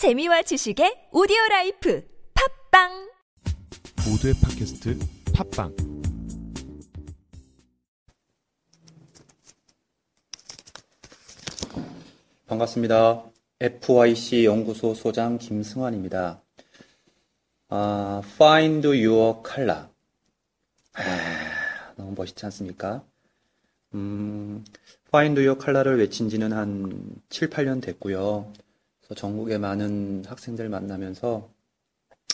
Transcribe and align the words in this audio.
재미와 0.00 0.40
지식의 0.40 1.10
오디오 1.12 1.36
라이프 1.50 2.02
팟빵 2.70 3.10
모두의 4.08 4.32
팟캐스트 4.42 4.98
팟빵 5.34 5.76
반갑습니다. 12.46 13.24
FYC 13.60 14.46
연구소 14.46 14.94
소장 14.94 15.36
김승환입니다. 15.36 16.40
아, 17.68 18.22
Find 18.24 18.88
Your 18.88 19.42
Color. 19.46 19.88
아, 20.94 21.92
너무 21.96 22.14
멋있지 22.16 22.46
않습니까? 22.46 23.04
음, 23.92 24.64
Find 25.08 25.38
Your 25.38 25.62
Color를 25.62 25.98
외친 25.98 26.30
지는 26.30 26.54
한 26.54 27.20
7, 27.28 27.50
8년 27.50 27.82
됐고요. 27.82 28.50
그래서 29.10 29.22
전국의 29.22 29.58
많은 29.58 30.24
학생들 30.24 30.68
만나면서 30.68 31.50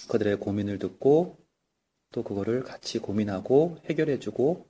그들의 0.09 0.39
고민을 0.39 0.79
듣고 0.79 1.39
또 2.13 2.23
그거를 2.23 2.65
같이 2.65 2.99
고민하고 2.99 3.79
해결해주고 3.87 4.67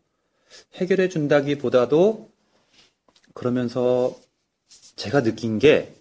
해결해준다기보다도 0.74 2.30
그러면서 3.34 4.16
제가 4.94 5.24
느낀 5.24 5.58
게 5.58 5.96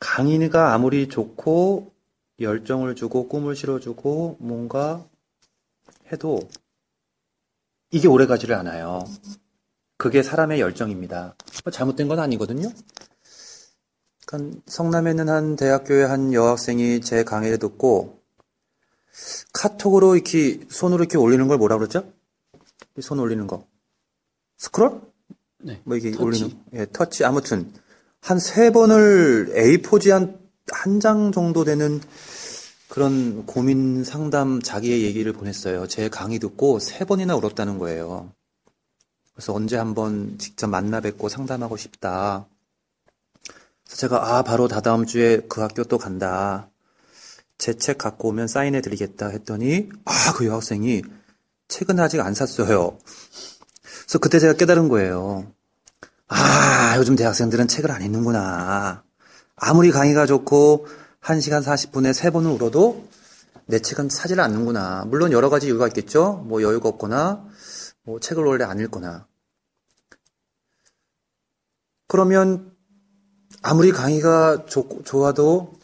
강인이가 0.00 0.72
아무리 0.72 1.10
좋고 1.10 1.92
열정을 2.40 2.96
주고 2.96 3.28
꿈을 3.28 3.54
실어주고 3.54 4.38
뭔가 4.40 5.06
해도 6.10 6.40
이게 7.90 8.08
오래 8.08 8.24
가지를 8.24 8.54
않아요. 8.56 9.04
그게 9.98 10.22
사람의 10.22 10.60
열정입니다. 10.60 11.36
뭐 11.64 11.70
잘못된 11.70 12.08
건 12.08 12.18
아니거든요. 12.18 12.70
그러니까 14.26 14.60
성남에 14.66 15.10
있는 15.10 15.28
한 15.30 15.56
대학교의 15.56 16.06
한 16.06 16.32
여학생이 16.34 17.00
제 17.00 17.24
강의를 17.24 17.58
듣고 17.58 18.20
카톡으로 19.54 20.14
이렇게 20.14 20.60
손으로 20.68 21.04
이렇게 21.04 21.16
올리는 21.16 21.46
걸 21.48 21.56
뭐라 21.58 21.78
그러죠? 21.78 22.12
이손 22.98 23.18
올리는 23.18 23.46
거. 23.46 23.66
스크롤? 24.58 25.00
네. 25.62 25.80
뭐 25.84 25.96
이게 25.96 26.10
터치. 26.10 26.22
올리는 26.22 26.58
예, 26.74 26.86
터치 26.92 27.24
아무튼 27.24 27.72
한 28.20 28.38
세 28.38 28.70
번을 28.70 29.52
A4지 29.54 30.10
한 30.10 30.46
한 30.72 30.98
장 31.00 31.30
정도 31.30 31.62
되는 31.64 32.00
그런 32.88 33.46
고민 33.46 34.02
상담 34.02 34.60
자기의 34.60 35.02
얘기를 35.04 35.32
보냈어요. 35.32 35.86
제 35.86 36.08
강의 36.08 36.38
듣고 36.40 36.80
세 36.80 37.04
번이나 37.04 37.36
울었다는 37.36 37.78
거예요. 37.78 38.32
그래서 39.32 39.54
언제 39.54 39.76
한번 39.76 40.38
직접 40.38 40.66
만나 40.66 41.00
뵙고 41.00 41.28
상담하고 41.28 41.76
싶다. 41.76 42.48
제가 43.96 44.36
아 44.36 44.42
바로 44.42 44.68
다다음 44.68 45.06
주에 45.06 45.40
그 45.48 45.60
학교 45.62 45.82
또 45.84 45.98
간다. 45.98 46.70
제 47.58 47.72
책 47.74 47.96
갖고 47.98 48.28
오면 48.28 48.48
사인해 48.48 48.80
드리겠다 48.82 49.28
했더니 49.28 49.88
아 50.04 50.32
그 50.36 50.46
여학생이 50.46 51.02
책은 51.68 51.98
아직 51.98 52.20
안 52.20 52.34
샀어요. 52.34 52.98
그래서 54.02 54.18
그때 54.20 54.38
제가 54.38 54.52
깨달은 54.54 54.88
거예요. 54.88 55.50
아, 56.28 56.94
요즘 56.98 57.16
대학생들은 57.16 57.68
책을 57.68 57.90
안 57.90 58.02
읽는구나. 58.02 59.02
아무리 59.56 59.90
강의가 59.90 60.26
좋고 60.26 60.86
1시간 61.22 61.62
40분에 61.64 62.12
3번을 62.12 62.54
울어도 62.54 63.08
내 63.66 63.78
책은 63.78 64.10
사질 64.10 64.40
않는구나. 64.40 65.04
물론 65.06 65.32
여러 65.32 65.48
가지 65.48 65.66
이유가 65.68 65.88
있겠죠. 65.88 66.44
뭐 66.46 66.62
여유가 66.62 66.88
없거나 66.90 67.44
뭐 68.04 68.20
책을 68.20 68.44
원래 68.44 68.64
안 68.64 68.78
읽거나. 68.78 69.26
그러면 72.08 72.75
아무리 73.68 73.90
강의가 73.90 74.64
좋, 74.66 75.04
좋아도 75.04 75.74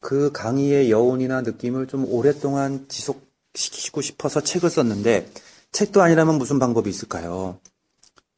그 0.00 0.32
강의의 0.32 0.90
여운이나 0.90 1.42
느낌을 1.42 1.86
좀 1.86 2.06
오랫동안 2.06 2.86
지속시키고 2.88 4.00
싶어서 4.00 4.40
책을 4.40 4.70
썼는데 4.70 5.30
책도 5.70 6.00
아니라면 6.00 6.38
무슨 6.38 6.58
방법이 6.58 6.88
있을까요? 6.88 7.60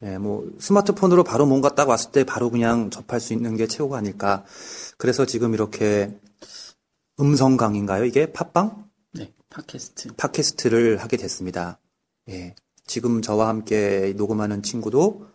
예, 0.03 0.17
뭐 0.17 0.51
스마트폰으로 0.59 1.23
바로 1.23 1.45
뭔가 1.45 1.75
딱 1.75 1.87
왔을 1.87 2.11
때 2.11 2.25
바로 2.25 2.49
그냥 2.49 2.89
접할 2.89 3.21
수 3.21 3.31
있는 3.31 3.55
게 3.55 3.67
최고가 3.67 3.97
아닐까. 3.97 4.43
그래서 4.97 5.25
지금 5.25 5.53
이렇게 5.53 6.13
음성 7.21 7.55
강의인가요? 7.55 8.03
이게 8.03 8.33
팟빵? 8.33 8.89
네, 9.13 9.31
팟캐스트. 9.49 10.15
팟캐스트를 10.17 10.97
하게 10.97 11.15
됐습니다. 11.15 11.79
예. 12.27 12.53
지금 12.85 13.21
저와 13.21 13.47
함께 13.47 14.13
녹음하는 14.17 14.61
친구도 14.61 15.25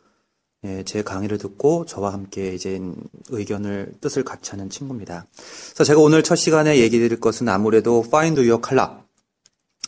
예, 0.64 0.82
제 0.84 1.02
강의를 1.02 1.36
듣고 1.38 1.84
저와 1.84 2.12
함께 2.12 2.54
이제 2.54 2.80
의견을 3.28 3.94
뜻을 4.00 4.24
같이 4.24 4.50
하는 4.52 4.70
친구입니다. 4.70 5.26
그래서 5.36 5.84
제가 5.84 6.00
오늘 6.00 6.22
첫 6.22 6.36
시간에 6.36 6.78
얘기 6.78 6.98
드릴 6.98 7.20
것은 7.20 7.48
아무래도 7.48 8.02
Find 8.06 8.40
Your 8.40 8.62
Color. 8.66 9.02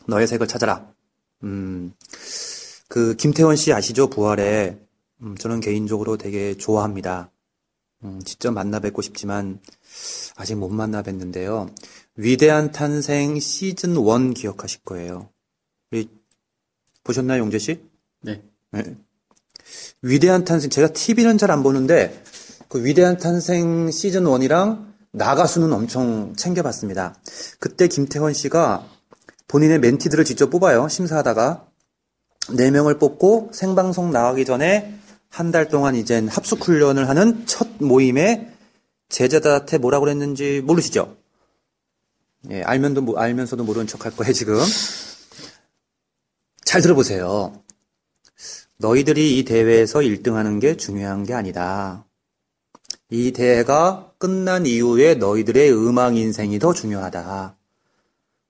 너의 0.07 0.27
색을 0.27 0.47
찾아라. 0.47 0.93
음. 1.45 1.95
그 2.89 3.17
김태원 3.17 3.57
씨 3.57 3.73
아시죠? 3.73 4.09
부활에 4.09 4.79
음, 5.23 5.35
저는 5.37 5.61
개인적으로 5.61 6.19
되게 6.19 6.55
좋아합니다. 6.57 7.31
음, 8.05 8.21
직접 8.25 8.53
만나 8.53 8.79
뵙고 8.79 9.01
싶지만 9.01 9.61
아직 10.37 10.57
못 10.57 10.69
만나 10.69 11.03
뵀는데요. 11.03 11.75
위대한 12.17 12.71
탄생 12.71 13.41
시즌 13.41 13.97
1 13.97 14.35
기억하실 14.35 14.83
거예요. 14.85 15.31
우리 15.91 16.09
보셨나요, 17.03 17.41
용재 17.41 17.59
씨? 17.59 17.81
네. 18.21 18.43
네. 18.73 18.97
위대한 20.03 20.45
탄생 20.45 20.71
제가 20.71 20.89
TV는 20.89 21.39
잘 21.39 21.51
안 21.51 21.63
보는데 21.63 22.23
그 22.69 22.85
위대한 22.85 23.17
탄생 23.19 23.91
시즌 23.91 24.25
1이랑 24.25 24.87
나가수는 25.13 25.73
엄청 25.73 26.35
챙겨봤습니다. 26.37 27.17
그때 27.59 27.89
김태원 27.89 28.33
씨가 28.35 28.87
본인의 29.49 29.79
멘티들을 29.79 30.25
직접 30.25 30.51
뽑아요. 30.51 30.89
심사하다가 30.89 31.67
네 32.55 32.71
명을 32.71 32.99
뽑고 32.99 33.51
생방송 33.53 34.11
나가기 34.11 34.45
전에 34.45 34.99
한 35.29 35.51
달 35.53 35.69
동안 35.69 35.95
이젠 35.95 36.29
합숙 36.29 36.67
훈련을 36.67 37.09
하는 37.09 37.47
첫 37.47 37.69
모임에 37.79 38.53
제자들한테 39.09 39.79
뭐라고 39.79 40.05
그랬는지 40.05 40.63
모르시죠? 40.65 41.17
예, 42.51 42.63
알면도 42.63 43.03
모- 43.03 43.19
알면서도 43.19 43.65
모르는 43.65 43.87
척할 43.87 44.15
거예요, 44.17 44.33
지금. 44.33 44.57
잘 46.65 46.81
들어보세요. 46.83 47.63
너희들이 48.79 49.39
이 49.39 49.45
대회에서 49.45 50.01
1등하는 50.01 50.61
게 50.61 50.77
중요한 50.77 51.25
게 51.25 51.33
아니다. 51.33 52.05
이 53.09 53.33
대회가 53.33 54.13
끝난 54.19 54.67
이후에 54.67 55.15
너희들의 55.15 55.73
음악 55.73 56.17
인생이 56.17 56.59
더 56.59 56.73
중요하다. 56.73 57.57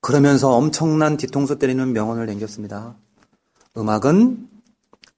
그러면서 0.01 0.53
엄청난 0.53 1.17
뒤통수 1.17 1.59
때리는 1.59 1.93
명언을 1.93 2.27
남겼습니다. 2.27 2.97
음악은 3.77 4.49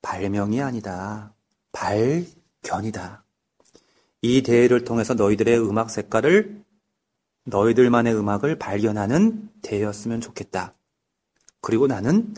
발명이 0.02 0.60
아니다. 0.60 1.32
발견이다. 1.72 3.24
이 4.22 4.42
대회를 4.42 4.84
통해서 4.84 5.14
너희들의 5.14 5.60
음악 5.60 5.90
색깔을 5.90 6.64
너희들만의 7.44 8.14
음악을 8.14 8.58
발견하는 8.58 9.48
대회였으면 9.62 10.20
좋겠다. 10.20 10.74
그리고 11.60 11.86
나는 11.86 12.34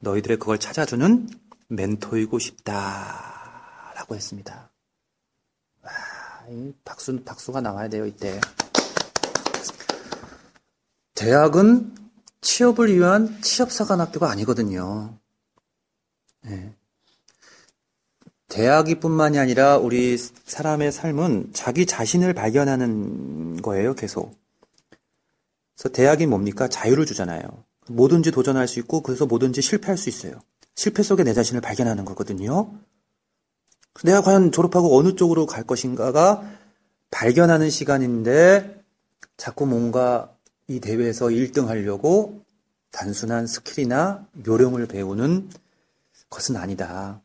너희들의 0.00 0.38
그걸 0.38 0.58
찾아주는 0.58 1.28
멘토이고 1.68 2.38
싶다. 2.38 3.92
라고 3.94 4.14
했습니다. 4.14 4.70
와, 5.82 5.90
이 6.50 6.72
박수, 6.84 7.22
박수가 7.24 7.60
나와야 7.60 7.88
돼요, 7.88 8.06
이때. 8.06 8.40
대학은 11.14 11.94
취업을 12.40 12.94
위한 12.94 13.40
취업사관학교가 13.42 14.30
아니거든요. 14.30 15.18
예. 16.46 16.72
대학이 18.48 19.00
뿐만이 19.00 19.38
아니라 19.38 19.76
우리 19.76 20.16
사람의 20.16 20.90
삶은 20.90 21.50
자기 21.52 21.84
자신을 21.84 22.32
발견하는 22.32 23.60
거예요, 23.60 23.94
계속. 23.94 24.38
그래서 25.74 25.88
대학이 25.90 26.26
뭡니까? 26.26 26.68
자유를 26.68 27.04
주잖아요. 27.04 27.42
뭐든지 27.88 28.30
도전할 28.30 28.66
수 28.68 28.78
있고, 28.80 29.02
그래서 29.02 29.26
뭐든지 29.26 29.60
실패할 29.60 29.98
수 29.98 30.08
있어요. 30.08 30.40
실패 30.78 31.02
속에 31.02 31.24
내 31.24 31.34
자신을 31.34 31.60
발견하는 31.60 32.04
거거든요. 32.04 32.72
내가 34.04 34.22
과연 34.22 34.52
졸업하고 34.52 34.96
어느 34.96 35.16
쪽으로 35.16 35.44
갈 35.44 35.64
것인가가 35.64 36.48
발견하는 37.10 37.68
시간인데, 37.68 38.80
자꾸 39.36 39.66
뭔가 39.66 40.32
이 40.68 40.78
대회에서 40.78 41.26
1등 41.26 41.66
하려고 41.66 42.44
단순한 42.92 43.48
스킬이나 43.48 44.24
요령을 44.46 44.86
배우는 44.86 45.50
것은 46.30 46.56
아니다. 46.56 47.22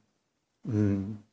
음, 0.66 1.24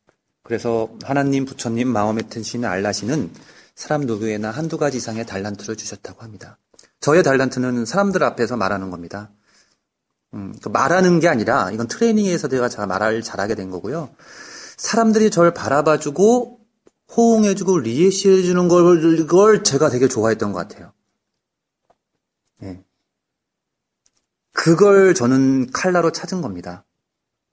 그래서 0.43 0.91
하나님, 1.03 1.47
부처님, 1.47 1.89
마음에 1.89 2.21
드시는 2.21 2.69
알라신은 2.69 3.31
사람 3.75 4.03
누구에나 4.03 4.51
한두 4.51 4.77
가지 4.77 4.99
이상의 4.99 5.25
달란트를 5.25 5.75
주셨다고 5.75 6.21
합니다. 6.21 6.59
저의 7.01 7.23
달란트는 7.23 7.87
사람들 7.87 8.23
앞에서 8.23 8.59
말하는 8.59 8.91
겁니다. 8.91 9.31
음, 10.35 10.55
그 10.63 10.69
말하는 10.69 11.21
게 11.21 11.29
아니라 11.29 11.71
이건 11.71 11.89
트레이닝에서 11.89 12.49
내가 12.49 12.69
잘 12.69 12.87
말을 12.87 13.23
잘하게 13.23 13.55
된 13.55 13.71
거고요. 13.71 14.15
사람들이 14.77 15.31
저를 15.31 15.53
바라봐주고 15.53 16.61
호응해주고 17.17 17.81
리액시해주는 17.81 18.69
걸, 18.69 19.27
걸 19.27 19.65
제가 19.65 19.91
되게 19.91 20.07
좋아했던 20.07 20.53
것 20.53 20.59
같아요. 20.59 20.93
예. 22.63 22.83
그걸 24.53 25.15
저는 25.15 25.71
칼라로 25.73 26.13
찾은 26.13 26.41
겁니다. 26.41 26.85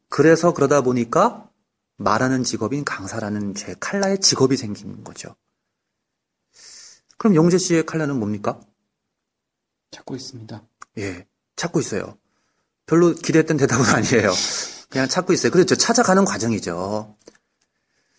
그래서 0.09 0.53
그러다 0.53 0.81
보니까 0.81 1.49
말하는 1.97 2.43
직업인 2.43 2.85
강사라는 2.85 3.55
제 3.55 3.75
칼라의 3.79 4.19
직업이 4.19 4.55
생긴 4.55 5.03
거죠. 5.03 5.35
그럼 7.17 7.35
용재 7.35 7.57
씨의 7.57 7.85
칼라는 7.85 8.19
뭡니까? 8.19 8.59
찾고 9.91 10.15
있습니다. 10.15 10.63
예, 10.99 11.27
찾고 11.55 11.79
있어요. 11.79 12.17
별로 12.87 13.13
기대했던 13.13 13.57
대답은 13.57 13.85
아니에요. 13.93 14.31
그냥 14.89 15.07
찾고 15.07 15.33
있어요. 15.33 15.51
그렇죠. 15.51 15.75
찾아가는 15.75 16.23
과정이죠. 16.25 17.15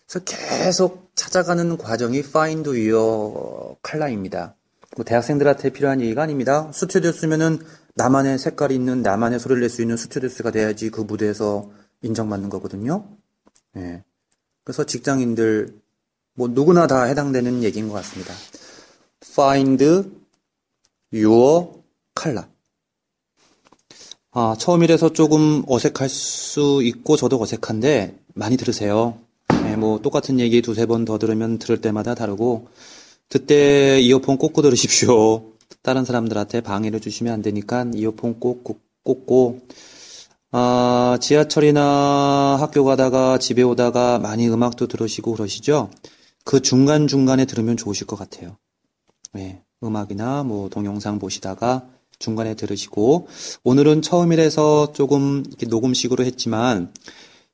그래서 0.07 0.25
계속 0.25 1.11
찾아가는 1.15 1.77
과정이 1.77 2.19
find 2.19 2.69
your 2.69 3.75
color입니다. 3.87 4.55
뭐 4.95 5.05
대학생들한테 5.05 5.69
필요한 5.71 6.01
얘기가 6.01 6.23
아닙니다. 6.23 6.71
스튜디오스면은 6.73 7.59
나만의 7.95 8.39
색깔이 8.39 8.73
있는 8.73 9.01
나만의 9.01 9.39
소리를 9.39 9.59
낼 9.61 9.69
수 9.69 9.81
있는 9.81 9.97
스튜디오 9.97 10.29
스가 10.29 10.51
돼야지 10.51 10.89
그 10.89 11.01
무대에서 11.01 11.69
인정받는 12.01 12.49
거거든요. 12.49 13.07
예. 13.75 14.03
그래서 14.63 14.83
직장인들 14.85 15.79
뭐 16.33 16.47
누구나 16.47 16.87
다 16.87 17.03
해당되는 17.03 17.63
얘기인 17.63 17.87
것 17.89 17.95
같습니다. 17.95 18.33
find 19.23 19.83
your 21.13 21.71
color. 22.19 22.47
아, 24.31 24.55
처음이라서 24.57 25.13
조금 25.13 25.63
어색할 25.67 26.07
수 26.09 26.81
있고 26.83 27.15
저도 27.17 27.41
어색한데 27.41 28.15
많이 28.35 28.57
들으세요. 28.57 29.17
네, 29.63 29.75
뭐 29.75 29.99
똑같은 30.01 30.39
얘기 30.39 30.61
두세 30.61 30.85
번 30.85 31.03
더 31.05 31.17
들으면 31.17 31.57
들을 31.57 31.81
때마다 31.81 32.13
다르고 32.15 32.67
그때 33.27 33.99
이어폰 33.99 34.37
꽂고 34.37 34.61
들으십시오. 34.61 35.51
다른 35.81 36.05
사람들한테 36.05 36.61
방해를 36.61 36.99
주시면 36.99 37.33
안 37.33 37.41
되니까 37.41 37.85
이어폰 37.93 38.39
꼭, 38.39 38.63
꼭 38.63 38.81
꽂고 39.03 39.61
아, 40.51 41.17
지하철이나 41.21 42.57
학교 42.59 42.83
가다가 42.83 43.37
집에 43.39 43.61
오다가 43.63 44.19
많이 44.19 44.47
음악도 44.49 44.87
들으시고 44.87 45.33
그러시죠? 45.33 45.89
그 46.43 46.61
중간중간에 46.61 47.45
들으면 47.45 47.77
좋으실 47.77 48.07
것 48.07 48.17
같아요. 48.17 48.57
네, 49.33 49.63
음악이나 49.83 50.43
뭐 50.43 50.69
동영상 50.69 51.19
보시다가 51.19 51.87
중간에 52.19 52.53
들으시고 52.53 53.27
오늘은 53.63 54.01
처음이라서 54.01 54.91
조금 54.91 55.43
녹음식으로 55.67 56.25
했지만 56.25 56.91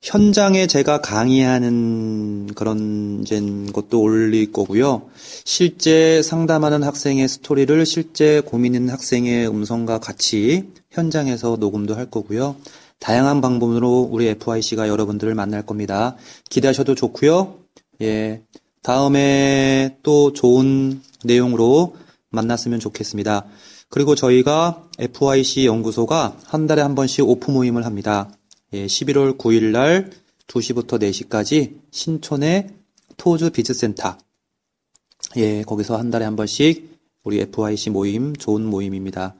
현장에 0.02 0.66
제가 0.66 1.00
강의하는 1.00 2.48
그런 2.54 3.24
것도 3.72 4.00
올릴 4.00 4.52
거고요. 4.52 5.08
실제 5.44 6.20
상담하는 6.22 6.82
학생의 6.82 7.28
스토리를 7.28 7.86
실제 7.86 8.40
고민 8.40 8.74
있는 8.74 8.90
학생의 8.90 9.48
음성과 9.48 10.00
같이 10.00 10.68
현장에서 10.90 11.56
녹음도 11.58 11.94
할 11.94 12.10
거고요. 12.10 12.56
다양한 12.98 13.40
방법으로 13.40 14.08
우리 14.10 14.26
FIC가 14.26 14.88
여러분들을 14.88 15.34
만날 15.34 15.64
겁니다. 15.64 16.16
기대하셔도 16.50 16.94
좋고요. 16.94 17.58
예. 18.02 18.42
다음에 18.82 19.96
또 20.02 20.32
좋은 20.32 21.02
내용으로 21.24 21.96
만났으면 22.30 22.80
좋겠습니다. 22.80 23.44
그리고 23.88 24.14
저희가 24.14 24.88
FYC 24.98 25.66
연구소가 25.66 26.36
한 26.44 26.66
달에 26.66 26.82
한 26.82 26.94
번씩 26.94 27.28
오프 27.28 27.50
모임을 27.50 27.84
합니다. 27.86 28.30
예, 28.72 28.86
11월 28.86 29.38
9일 29.38 29.70
날 29.70 30.10
2시부터 30.48 31.00
4시까지 31.00 31.78
신촌의 31.90 32.68
토즈 33.16 33.50
비즈센터. 33.50 34.18
예, 35.36 35.62
거기서 35.62 35.96
한 35.96 36.10
달에 36.10 36.24
한 36.24 36.36
번씩 36.36 36.96
우리 37.22 37.40
FYC 37.40 37.90
모임, 37.90 38.36
좋은 38.36 38.64
모임입니다. 38.64 39.34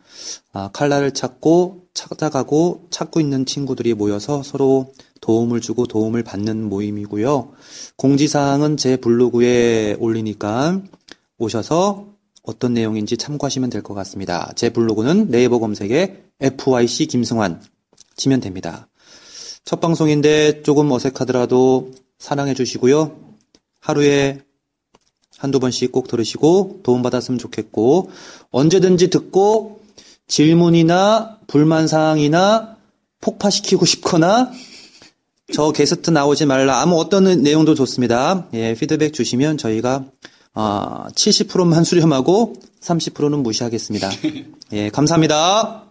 아, 0.52 0.70
칼라를 0.72 1.12
찾고 1.14 1.86
찾아가고 1.94 2.88
찾고 2.90 3.20
있는 3.20 3.46
친구들이 3.46 3.94
모여서 3.94 4.42
서로 4.42 4.92
도움을 5.20 5.60
주고 5.60 5.86
도움을 5.86 6.24
받는 6.24 6.68
모임이고요. 6.68 7.52
공지사항은 7.96 8.76
제 8.76 8.96
블로그에 8.96 9.94
올리니까 10.00 10.82
오셔서 11.38 12.15
어떤 12.46 12.74
내용인지 12.74 13.16
참고하시면 13.16 13.70
될 13.70 13.82
것 13.82 13.94
같습니다. 13.94 14.52
제 14.56 14.70
블로그는 14.70 15.30
네이버 15.30 15.58
검색에 15.58 16.22
FYC 16.40 17.06
김승환 17.06 17.60
치면 18.16 18.40
됩니다. 18.40 18.88
첫 19.64 19.80
방송인데 19.80 20.62
조금 20.62 20.90
어색하더라도 20.92 21.92
사랑해 22.18 22.54
주시고요. 22.54 23.18
하루에 23.80 24.40
한두 25.38 25.60
번씩 25.60 25.92
꼭 25.92 26.08
들으시고 26.08 26.80
도움받았으면 26.82 27.38
좋겠고 27.38 28.10
언제든지 28.50 29.10
듣고 29.10 29.80
질문이나 30.28 31.38
불만 31.46 31.88
사항이나 31.88 32.76
폭파시키고 33.20 33.84
싶거나 33.86 34.50
저 35.52 35.70
게스트 35.72 36.10
나오지 36.10 36.46
말라 36.46 36.80
아무 36.80 36.98
어떤 36.98 37.42
내용도 37.42 37.74
좋습니다. 37.74 38.48
예, 38.54 38.74
피드백 38.74 39.12
주시면 39.12 39.58
저희가 39.58 40.04
어, 40.56 41.04
70%만 41.14 41.84
수렴하고 41.84 42.54
30%는 42.80 43.42
무시하겠습니다. 43.42 44.10
예, 44.72 44.88
감사합니다. 44.90 45.85